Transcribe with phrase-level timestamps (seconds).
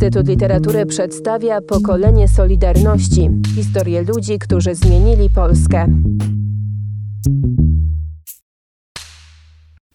[0.00, 5.86] Instytut Literatury przedstawia pokolenie Solidarności historię ludzi, którzy zmienili Polskę.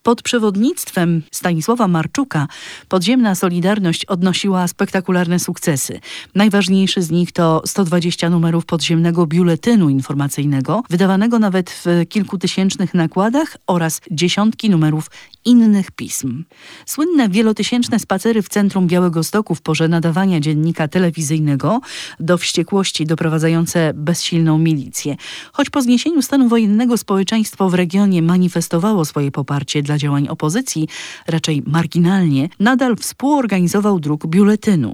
[0.06, 2.48] Pod przewodnictwem Stanisława Marczuka
[2.90, 6.00] podziemna Solidarność odnosiła spektakularne sukcesy.
[6.36, 14.02] Najważniejszy z nich to 120 numerów podziemnego biuletynu informacyjnego, wydawanego nawet w kilkutysięcznych nakładach oraz
[14.12, 15.10] dziesiątki numerów
[15.46, 16.44] innych pism.
[16.86, 21.82] Słynne wielotysięczne spacery w centrum Białego Stoku w porze nadawania dziennika telewizyjnego
[22.20, 25.16] do wściekłości doprowadzające bezsilną milicję.
[25.54, 30.88] Choć po zniesieniu stanu wojennego społeczeństwo w regionie manifestowało swoje poparcie dla działań opozycji,
[31.28, 34.94] raczej marginalnie, nadal współorganizował druk biuletynu.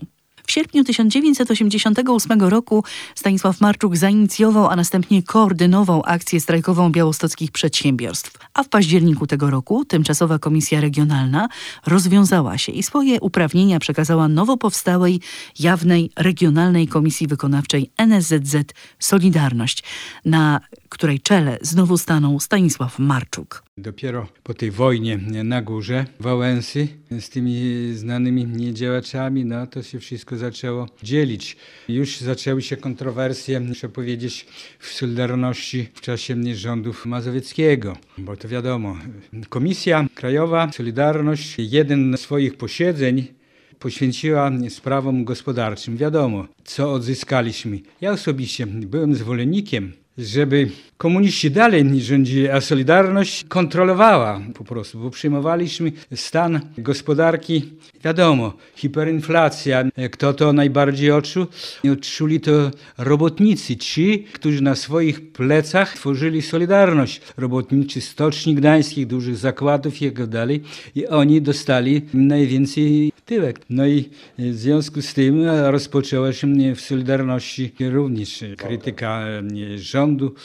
[0.52, 2.84] W sierpniu 1988 roku
[3.16, 8.40] Stanisław Marczuk zainicjował, a następnie koordynował akcję strajkową białostockich przedsiębiorstw.
[8.54, 11.48] A w październiku tego roku tymczasowa komisja regionalna
[11.88, 15.20] rozwiązała się i swoje uprawnienia przekazała nowo powstałej,
[15.60, 18.56] jawnej, regionalnej komisji wykonawczej NSZZ
[19.00, 19.84] Solidarność,
[20.26, 23.64] na której czele znowu stanął Stanisław Marczuk.
[23.78, 30.38] Dopiero po tej wojnie na górze Wałęsy z tymi znanymi działaczami, no to się wszystko
[30.38, 31.58] zaczęło dzielić.
[31.90, 34.46] Już zaczęły się kontrowersje, muszę powiedzieć,
[34.80, 38.98] w Solidarności w czasie rządów Mazowieckiego, bo to wiadomo,
[39.50, 43.28] Komisja Krajowa Solidarność, jeden z swoich posiedzeń
[43.80, 45.98] poświęciła sprawom gospodarczym.
[45.98, 47.80] Wiadomo, co odzyskaliśmy.
[48.02, 50.70] Ja osobiście byłem zwolennikiem żeby
[51.02, 57.64] komuniści dalej nie rządzili, a Solidarność kontrolowała po prostu, bo przyjmowaliśmy stan gospodarki,
[58.04, 59.84] wiadomo, hiperinflacja.
[60.12, 61.46] Kto to najbardziej odczuł?
[61.94, 67.22] Odczuli to robotnicy, ci, którzy na swoich plecach tworzyli Solidarność.
[67.38, 70.62] Robotniczy Stoczni Gdańskich, dużych zakładów i tak dalej.
[70.96, 73.60] I oni dostali najwięcej tyłek.
[73.70, 74.10] No i
[74.40, 79.26] w związku z tym rozpoczęła się w Solidarności również krytyka
[79.76, 80.36] rządu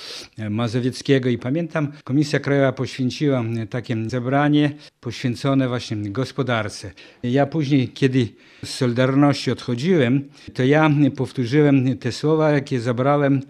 [0.51, 4.71] mazowieckiego i pamiętam, Komisja Krajowa poświęciła takie zebranie
[5.01, 6.91] poświęcone właśnie gospodarce.
[7.23, 8.29] Ja później, kiedy
[8.65, 13.41] z Solidarności odchodziłem, to ja powtórzyłem te słowa, jakie zabrałem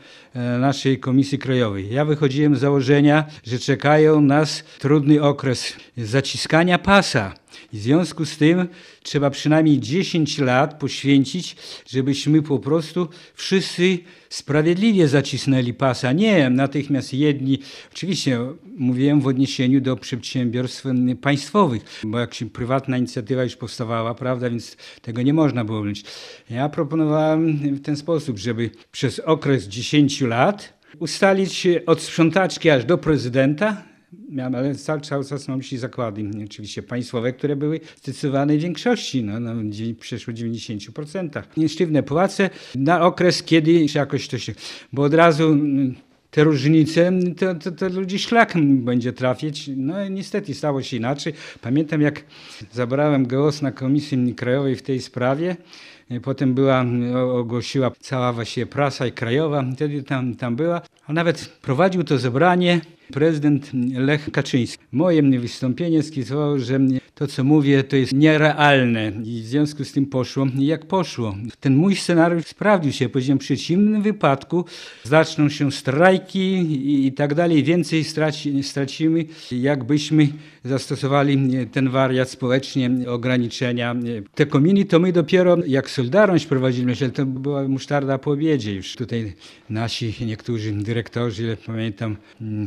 [0.61, 1.93] naszej Komisji Krajowej.
[1.93, 7.35] Ja wychodziłem z założenia, że czekają nas trudny okres zaciskania pasa.
[7.73, 8.69] W związku z tym
[9.03, 11.57] trzeba przynajmniej 10 lat poświęcić,
[11.89, 16.13] żebyśmy po prostu wszyscy sprawiedliwie zacisnęli pasa.
[16.13, 17.59] Nie natychmiast jedni,
[17.93, 18.41] oczywiście
[18.77, 20.85] mówiłem w odniesieniu do przedsiębiorstw
[21.21, 26.03] państwowych, bo jak się prywatna inicjatywa już powstawała, prawda, więc tego nie można było ująć.
[26.51, 32.99] Ja proponowałem w ten sposób, żeby przez okres 10 lat ustalić od sprzątaczki aż do
[32.99, 39.25] prezydenta miałem, ale cały, czas mam myśli zakłady, oczywiście państwowe, które były w zdecydowanej większości,
[39.25, 39.55] no, no
[40.01, 41.43] przeszło 90%.
[41.57, 44.55] Niesztywne płace na okres, kiedy jakoś to się,
[44.93, 45.95] bo od razu mm,
[46.31, 49.71] te różnice, to, to, to ludzi szlak będzie trafić.
[49.77, 51.33] No niestety stało się inaczej.
[51.61, 52.25] Pamiętam, jak
[52.73, 55.57] zabrałem głos na Komisji Krajowej w tej sprawie,
[56.23, 56.85] Potem była,
[57.33, 62.81] ogłosiła cała właśnie prasa i krajowa, wtedy tam, tam była, a nawet prowadził to zebranie
[63.13, 64.85] prezydent Lech Kaczyński.
[64.93, 66.81] Moje wystąpienie skizowało, że
[67.15, 71.37] to, co mówię, to jest nierealne i w związku z tym poszło jak poszło.
[71.61, 74.65] Ten mój scenariusz sprawdził się, powiedziałem, w przeciwnym wypadku
[75.05, 80.29] zaczną się strajki i, i tak dalej, więcej straci, stracimy, jakbyśmy
[80.65, 83.95] zastosowali ten wariat społecznie, ograniczenia.
[84.35, 88.97] Te kominy to my dopiero, jak Solidarność prowadziliśmy, to była musztarda po obiedzie już.
[88.97, 89.33] Tutaj
[89.71, 90.96] nasi niektórzy dyrektorzy,
[91.67, 92.17] pamiętam,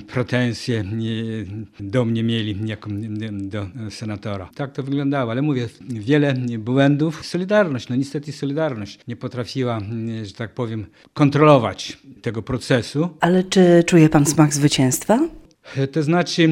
[0.07, 0.83] pretensje
[1.79, 2.89] do mnie mieli jako
[3.31, 4.49] do senatora.
[4.55, 7.25] Tak to wyglądało, ale mówię, wiele błędów.
[7.25, 9.81] Solidarność, no niestety Solidarność nie potrafiła,
[10.23, 13.09] że tak powiem, kontrolować tego procesu.
[13.19, 15.29] Ale czy czuje pan smak zwycięstwa?
[15.91, 16.49] To znaczy,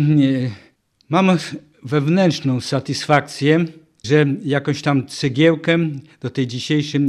[1.10, 1.38] mam
[1.84, 3.66] wewnętrzną satysfakcję,
[4.08, 5.78] że jakąś tam cegiełkę
[6.22, 7.02] do tej dzisiejszej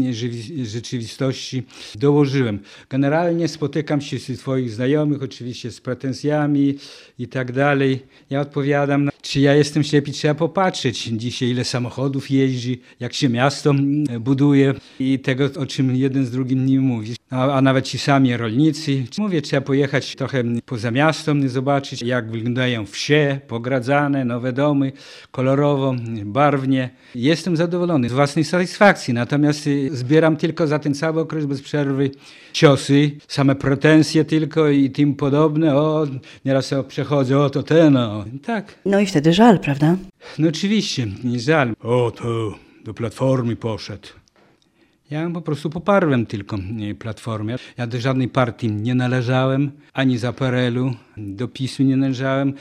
[0.62, 1.62] rzeczywistości
[1.94, 2.58] dołożyłem.
[2.90, 6.74] Generalnie spotykam się z swoich znajomych, oczywiście z pretensjami
[7.18, 8.02] i tak dalej.
[8.30, 13.74] Ja odpowiadam, czy ja jestem ślepy, trzeba popatrzeć dzisiaj, ile samochodów jeździ, jak się miasto
[14.20, 17.14] buduje i tego, o czym jeden z drugim nie mówi.
[17.30, 19.04] A, a nawet ci sami rolnicy.
[19.18, 24.92] Mówię, trzeba pojechać trochę poza miasto, zobaczyć, jak wyglądają wsie, pogradzane, nowe domy,
[25.30, 25.94] kolorowo,
[26.24, 26.87] barwnie.
[27.14, 32.10] Jestem zadowolony z własnej satysfakcji, natomiast y, zbieram tylko za ten cały okres bez przerwy
[32.52, 35.76] ciosy, same pretensje tylko i tym podobne.
[35.76, 36.06] O,
[36.44, 38.24] nieraz przechodzę, o to ten, o.
[38.44, 38.74] Tak.
[38.84, 39.96] No i wtedy żal, prawda?
[40.38, 41.74] No oczywiście, nie żal.
[41.82, 42.54] O, to
[42.84, 44.08] do Platformy poszedł.
[45.10, 47.56] Ja po prostu poparłem tylko e, Platformę.
[47.76, 52.54] Ja do żadnej partii nie należałem, ani za PRL-u, do PiSu nie należałem.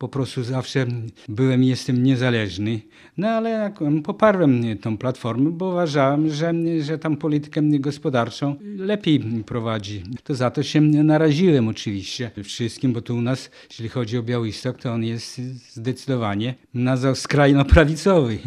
[0.00, 0.86] Po prostu zawsze
[1.28, 2.80] byłem i jestem niezależny.
[3.16, 10.02] No ale jak, poparłem tą platformę, bo uważałem, że, że tam politykę gospodarczą lepiej prowadzi.
[10.24, 14.78] To za to się naraziłem oczywiście wszystkim, bo tu u nas, jeśli chodzi o Białystok,
[14.78, 15.40] to on jest
[15.72, 18.38] zdecydowanie nazwał skrajno prawicowy.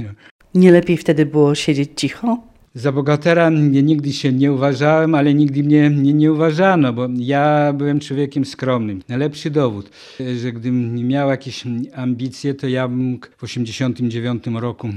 [0.56, 2.53] Nie lepiej wtedy było siedzieć cicho?
[2.76, 7.74] Za bogatera nie- nigdy się nie uważałem, ale nigdy mnie nie, nie uważano, bo ja
[7.74, 9.02] byłem człowiekiem skromnym.
[9.10, 9.90] Najlepszy dowód,
[10.42, 11.64] że gdybym miał jakieś
[11.96, 14.90] ambicje, to ja mógł w 1989 roku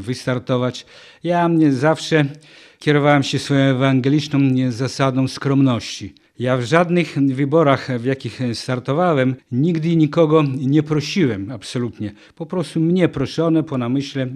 [0.00, 0.86] wystartować.
[1.24, 2.24] Ja mnie zawsze
[2.78, 4.38] kierowałem się swoją ewangeliczną
[4.70, 6.14] zasadą skromności.
[6.38, 12.12] Ja w żadnych wyborach, w jakich startowałem, nigdy nikogo nie prosiłem, absolutnie.
[12.34, 14.26] Po prostu mnie proszono, po namyśle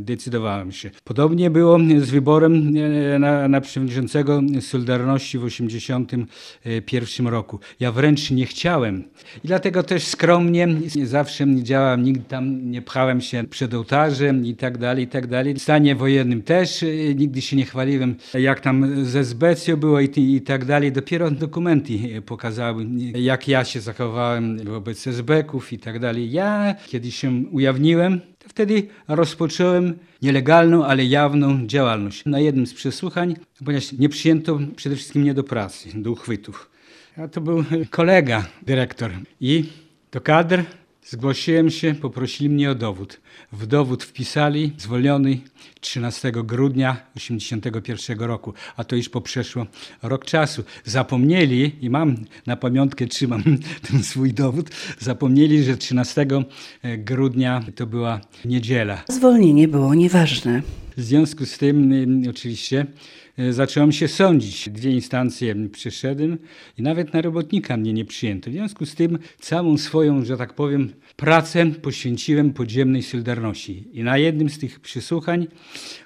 [0.00, 0.90] decydowałem się.
[1.04, 7.60] Podobnie było z wyborem e, na, na przewodniczącego Solidarności w 1981 roku.
[7.80, 9.04] Ja wręcz nie chciałem.
[9.44, 10.68] I dlatego też skromnie
[11.04, 15.26] zawsze nie działałem, nigdy tam nie pchałem się przed ołtarzem i tak dalej, i tak
[15.26, 15.54] dalej.
[15.54, 20.10] W stanie wojennym też e, nigdy się nie chwaliłem, jak tam ze Zbecją było i,
[20.16, 20.92] i tak dalej.
[20.92, 26.30] Dopiero dokumenty e, pokazały, jak ja się zachowałem wobec SB-ków i tak dalej.
[26.30, 32.24] Ja, kiedy się ujawniłem, to wtedy rozpocząłem nielegalną, ale jawną działalność.
[32.26, 33.34] Na jednym z przesłuchań,
[33.64, 36.70] ponieważ nie przyjęto przede wszystkim mnie do pracy, do uchwytów.
[37.16, 39.10] A to był kolega, dyrektor.
[39.40, 39.64] I
[40.12, 40.62] do kadr
[41.04, 43.20] zgłosiłem się, poprosili mnie o dowód.
[43.52, 45.38] W dowód wpisali zwolniony
[45.80, 49.66] 13 grudnia 1981 roku, a to już poprzeszło
[50.02, 50.64] rok czasu.
[50.84, 52.16] Zapomnieli, i mam
[52.46, 53.42] na pamiątkę, trzymam
[53.90, 56.26] ten swój dowód, zapomnieli, że 13
[56.98, 59.02] grudnia to była niedziela.
[59.08, 60.62] Zwolnienie było nieważne.
[60.96, 61.92] W związku z tym
[62.26, 62.86] y, oczywiście
[63.50, 64.68] zacząłem się sądzić.
[64.68, 66.38] Dwie instancje przeszedłem
[66.78, 68.50] i nawet na robotnika mnie nie przyjęto.
[68.50, 73.84] W związku z tym całą swoją, że tak powiem, pracę poświęciłem podziemnej Solidarności.
[73.92, 75.46] I na jednym z tych przesłuchań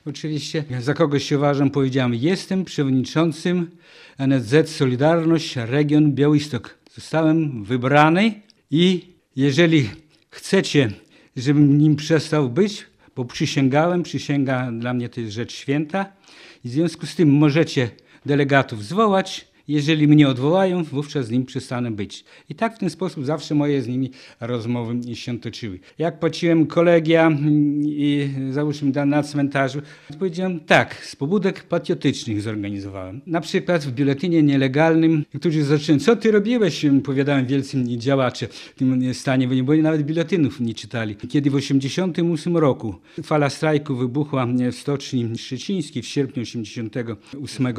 [0.06, 3.70] oczywiście za kogoś się uważam, powiedziałem, jestem przewodniczącym
[4.18, 6.78] NSZ Solidarność Region Białystok.
[6.94, 8.34] Zostałem wybrany
[8.70, 9.00] i
[9.36, 9.90] jeżeli
[10.30, 10.90] chcecie,
[11.36, 12.86] żebym nim przestał być,
[13.16, 16.18] bo przysięgałem, przysięga dla mnie to jest rzecz święta
[16.64, 17.90] w związku z tym możecie
[18.26, 19.48] delegatów zwołać.
[19.68, 22.24] Jeżeli mnie odwołają, wówczas z nim przestanę być.
[22.48, 24.10] I tak w ten sposób zawsze moje z nimi
[24.40, 25.78] rozmowy się toczyły.
[25.98, 29.82] Jak płaciłem kolegia mm, i załóżmy na- cmentarzu,
[30.18, 33.20] powiedziałem tak, z pobudek patriotycznych zorganizowałem.
[33.26, 39.14] Na przykład w biuletynie nielegalnym, którzy zaczęli, co ty robiłeś, powiadałem wielcy działacze w tym
[39.14, 41.16] stanie, bo nie, bo nawet biuletynów nie czytali.
[41.16, 47.74] Kiedy w 1988 roku fala strajku wybuchła w Stoczni Szczecińskiej w sierpniu 1988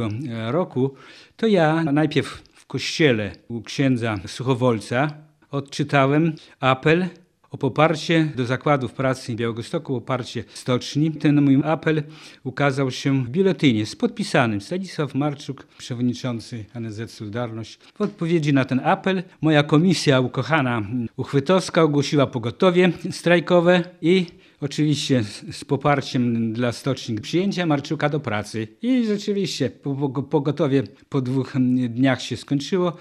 [0.51, 0.91] roku,
[1.39, 5.13] to ja najpierw w kościele u księdza Suchowolca
[5.51, 7.07] odczytałem apel
[7.51, 11.11] o poparcie do zakładów pracy Białegostoku, o poparcie stoczni.
[11.11, 12.03] Ten mój apel
[12.43, 17.79] ukazał się w biuletynie z podpisanym Stanisław Marczuk, przewodniczący NSZ Solidarność.
[17.95, 20.81] W odpowiedzi na ten apel moja komisja ukochana
[21.17, 24.25] uchwytowska ogłosiła pogotowie strajkowe i
[24.61, 28.67] Oczywiście z- poparciem dla stoczni przyjęcia Marczuka do pracy.
[28.81, 31.53] I rzeczywiście po- po- pogotowie po dwóch
[31.89, 32.97] dniach się skończyło.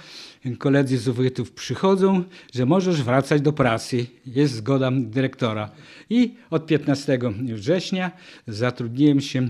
[0.59, 4.06] Koledzy z Uwytów przychodzą, że możesz wracać do pracy.
[4.26, 5.71] Jest zgoda dyrektora.
[6.11, 7.18] I od 15
[7.54, 8.11] września
[8.47, 9.49] zatrudniłem się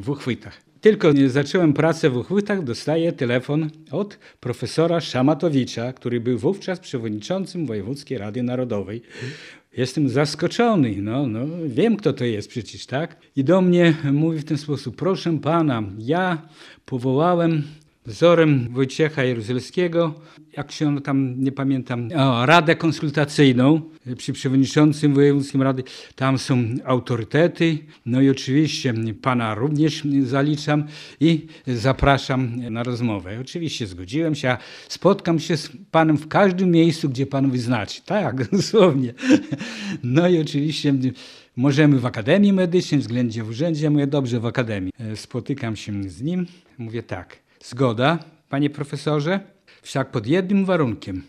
[0.00, 0.62] w Uchwytach.
[0.80, 8.18] Tylko zacząłem pracę w Uchwytach, dostaję telefon od profesora Szamatowicza, który był wówczas przewodniczącym Wojewódzkiej
[8.18, 9.02] Rady Narodowej.
[9.76, 13.16] Jestem zaskoczony, no, no, wiem kto to jest przecież, tak?
[13.36, 16.48] I do mnie mówi w ten sposób, proszę pana, ja
[16.84, 17.62] powołałem
[18.06, 20.14] wzorem Wojciecha Jaruzelskiego,
[20.56, 23.80] jak się on tam, nie pamiętam, o, Radę Konsultacyjną
[24.16, 25.82] przy przewodniczącym Wojewódzkim Rady.
[26.14, 30.84] Tam są autorytety, no i oczywiście pana również zaliczam
[31.20, 33.38] i zapraszam na rozmowę.
[33.40, 34.58] Oczywiście zgodziłem się, a
[34.88, 38.02] spotkam się z panem w każdym miejscu, gdzie pan wyznaczy.
[38.04, 39.14] Tak, dosłownie.
[40.02, 40.94] No i oczywiście
[41.56, 44.92] możemy w Akademii Medycznej, względnie w urzędzie, mówię dobrze w Akademii.
[45.00, 46.46] E, Spotykam się z nim,
[46.78, 48.18] mówię tak, zgoda,
[48.48, 49.40] panie profesorze,
[49.82, 51.22] wszak pod jednym warunkiem.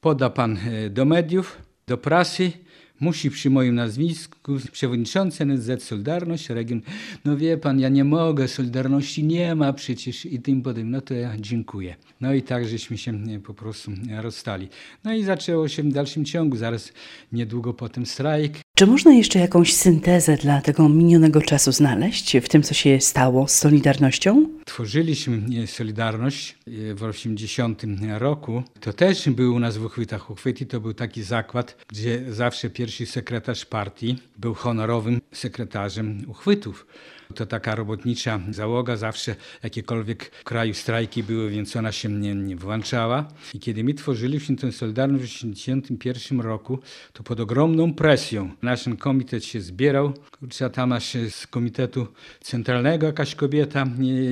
[0.00, 2.52] Poda pan e, do mediów, do prasy,
[3.00, 6.80] musi przy moim nazwisku przewodniczący NSZ Solidarność, region.
[7.24, 10.90] No wie pan, ja nie mogę, Solidarności nie ma przecież i tym potem.
[10.90, 11.96] No to ja dziękuję.
[12.20, 14.68] No i tak żeśmy się e, po prostu e, rozstali.
[15.04, 16.92] No i zaczęło się w dalszym ciągu, zaraz
[17.32, 18.58] niedługo potem strajk.
[18.78, 23.48] Czy można jeszcze jakąś syntezę dla tego minionego czasu znaleźć w tym, co się stało
[23.48, 24.48] z Solidarnością?
[24.64, 26.58] Tworzyliśmy Solidarność
[26.90, 27.82] e, w 80
[28.18, 28.62] roku.
[28.80, 30.30] To też był u nas w uchwytach.
[30.30, 36.86] Uchwyty to był taki zakład, gdzie zawsze pierwszy sekretarz partii był honorowym sekretarzem uchwytów.
[37.34, 42.56] To taka robotnicza załoga, zawsze jakiekolwiek w kraju strajki były, więc ona się nie, nie
[42.56, 43.28] włączała.
[43.54, 46.78] I kiedy my tworzyliśmy tę Solidarność w 1981 roku,
[47.12, 50.12] to pod ogromną presją nasz komitet się zbierał.
[50.38, 52.06] Kurczę, tam aż z komitetu
[52.40, 53.86] centralnego jakaś kobieta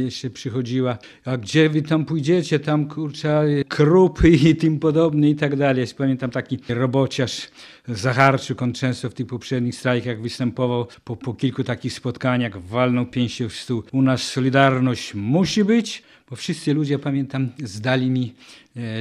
[0.05, 0.99] jeszcze przychodziła.
[1.25, 2.61] A gdzie wy tam pójdziecie?
[2.61, 5.87] Tam kurczę, krupy i tym podobne i tak dalej.
[5.97, 7.49] Pamiętam taki robociarz
[7.89, 13.49] Zacharczyk, on często w tych poprzednich strajkach występował po, po kilku takich spotkaniach, walnął pięścią
[13.49, 13.83] w stół.
[13.93, 18.35] U nas Solidarność musi być, bo wszyscy ludzie, pamiętam, zdali mi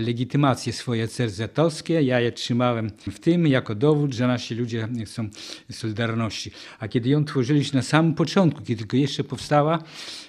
[0.02, 2.02] legitymacje swoje CRZ-owskie.
[2.02, 5.30] Ja je trzymałem w tym jako dowód, że nasi ludzie chcą
[5.72, 6.52] Solidarności.
[6.80, 9.80] A kiedy ją tworzyliśmy na samym początku, kiedy tylko jeszcze powstała,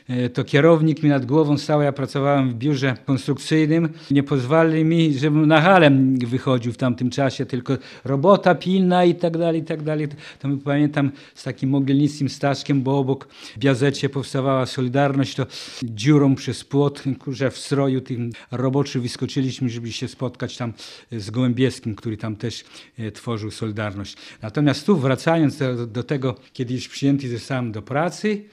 [0.08, 3.88] e, to kierownik mi nad głową stał, ja pracowałem w biurze konstrukcyjnym.
[4.10, 9.38] Nie pozwalali mi, żebym na halem wychodził w tamtym czasie, tylko robota pilna i tak
[9.38, 10.08] dalej, i tak dalej.
[10.38, 15.46] To my pamiętam z takim mogilnickim Staszkiem, bo obok Biazecie powstawała Solidarność, to
[15.82, 19.00] dziurą przez płot, kurze w stroju tym roboczy
[19.36, 20.72] wyskoczyliśmy, żeby się spotkać tam
[21.12, 22.64] z Gołębieskim, który tam też
[22.98, 24.16] e, tworzył Solidarność.
[24.42, 28.44] Natomiast tu wracając do, do tego, kiedy już przyjęty zostałem do pracy,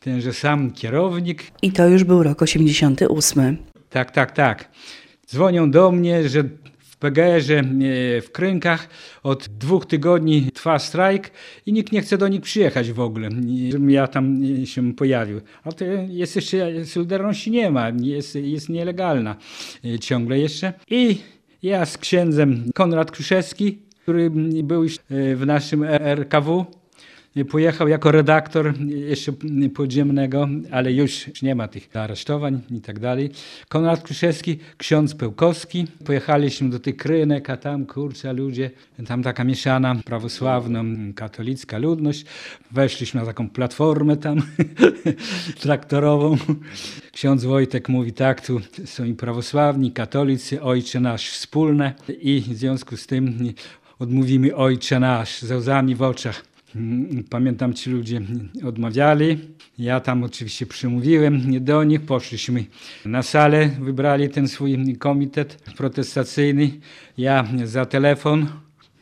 [0.00, 1.42] tenże sam kierownik.
[1.62, 3.56] I to już był rok 88.
[3.90, 4.68] Tak, tak, tak.
[5.26, 6.44] Dzwonią do mnie, że
[7.00, 7.64] PGR-ze e,
[8.20, 8.88] w Krynkach
[9.22, 11.30] od dwóch tygodni trwa strajk
[11.66, 13.28] i nikt nie chce do nich przyjechać w ogóle,
[13.70, 15.40] żebym ja tam się pojawił.
[15.64, 19.36] Ale to jest jeszcze, Solidarności nie ma, jest, jest nielegalna
[19.84, 20.72] e, ciągle jeszcze.
[20.90, 21.18] I
[21.62, 24.30] ja z księdzem Konrad Kruszewski, który
[24.64, 26.66] był już e, w naszym RKW,
[27.50, 29.32] Pojechał jako redaktor jeszcze
[29.74, 33.30] podziemnego, ale już nie ma tych aresztowań i tak dalej.
[33.68, 35.86] Konrad Kruszewski, ksiądz Pełkowski.
[36.04, 38.70] Pojechaliśmy do tych krynek, a tam kurczę ludzie,
[39.06, 40.84] tam taka mieszana prawosławna,
[41.14, 42.24] katolicka ludność.
[42.70, 44.42] Weszliśmy na taką platformę tam
[45.62, 46.36] traktorową.
[47.12, 52.96] Ksiądz Wojtek mówi tak, tu są i prawosławni, katolicy, ojcze nasz wspólne i w związku
[52.96, 53.52] z tym
[53.98, 56.49] odmówimy ojcze nasz ze łzami w oczach.
[57.30, 58.20] Pamiętam, ci ludzie
[58.64, 59.38] odmawiali.
[59.78, 62.00] Ja tam oczywiście przemówiłem do nich.
[62.00, 62.64] Poszliśmy
[63.04, 66.70] na salę, wybrali ten swój komitet protestacyjny.
[67.18, 68.46] Ja za telefon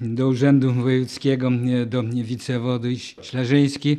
[0.01, 1.51] do Urzędu Wojewódzkiego,
[1.87, 3.97] do wicewody Śleżyński.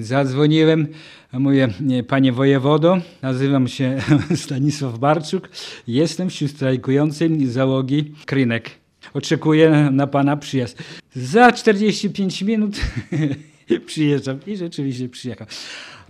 [0.00, 0.88] Zadzwoniłem,
[1.32, 1.68] mówię,
[2.08, 3.96] panie wojewodo, nazywam się
[4.44, 5.48] Stanisław Barczuk,
[5.86, 8.77] jestem wśród strajkującej załogi Krynek.
[9.14, 10.82] Oczekuję na pana przyjazd.
[11.14, 12.80] Za 45 minut
[13.86, 15.46] przyjeżdżam i rzeczywiście przyjechał.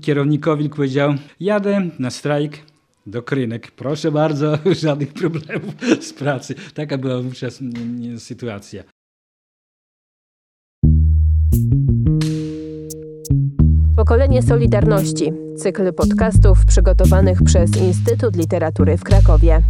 [0.02, 2.58] Kierownikowi powiedział, jadę na strajk
[3.06, 3.70] do Krynek.
[3.70, 6.54] Proszę bardzo, żadnych problemów z pracy.
[6.74, 7.60] Taka była wówczas
[8.18, 8.82] sytuacja.
[13.96, 15.32] Pokolenie Solidarności.
[15.56, 19.62] Cykl podcastów przygotowanych przez Instytut Literatury w Krakowie.